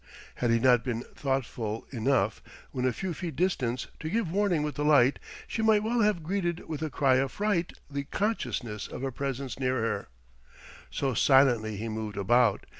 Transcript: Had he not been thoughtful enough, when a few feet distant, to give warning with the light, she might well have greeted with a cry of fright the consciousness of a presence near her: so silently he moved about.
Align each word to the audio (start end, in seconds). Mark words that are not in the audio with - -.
Had 0.37 0.49
he 0.49 0.57
not 0.57 0.83
been 0.83 1.03
thoughtful 1.13 1.85
enough, 1.91 2.41
when 2.71 2.85
a 2.85 2.91
few 2.91 3.13
feet 3.13 3.35
distant, 3.35 3.85
to 3.99 4.09
give 4.09 4.31
warning 4.31 4.63
with 4.63 4.73
the 4.73 4.83
light, 4.83 5.19
she 5.47 5.61
might 5.61 5.83
well 5.83 6.01
have 6.01 6.23
greeted 6.23 6.67
with 6.67 6.81
a 6.81 6.89
cry 6.89 7.17
of 7.17 7.31
fright 7.31 7.73
the 7.87 8.05
consciousness 8.05 8.87
of 8.87 9.03
a 9.03 9.11
presence 9.11 9.59
near 9.59 9.75
her: 9.75 10.07
so 10.89 11.13
silently 11.13 11.77
he 11.77 11.87
moved 11.87 12.17
about. 12.17 12.65